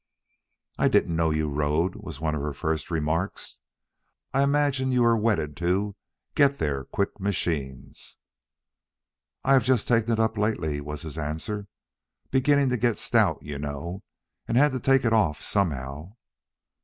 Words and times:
"I 0.79 0.87
didn't 0.87 1.15
know 1.15 1.29
you 1.29 1.47
rode," 1.47 1.93
was 1.95 2.19
one 2.19 2.33
of 2.33 2.41
her 2.41 2.53
first 2.53 2.89
remarks. 2.89 3.57
"I 4.33 4.41
imagined 4.41 4.93
you 4.93 5.03
were 5.03 5.15
wedded 5.15 5.55
to 5.57 5.95
get 6.33 6.55
there 6.57 6.85
quick 6.85 7.19
machines." 7.19 8.17
"I've 9.43 9.63
just 9.63 9.87
taken 9.87 10.11
it 10.11 10.19
up 10.19 10.39
lately," 10.39 10.81
was 10.81 11.03
his 11.03 11.19
answer. 11.19 11.67
"Beginning 12.31 12.69
to 12.69 12.77
get 12.77 12.97
stout; 12.97 13.43
you 13.43 13.59
know, 13.59 14.01
and 14.47 14.57
had 14.57 14.71
to 14.71 14.79
take 14.79 15.05
it 15.05 15.13
off 15.13 15.43
somehow." 15.43 16.13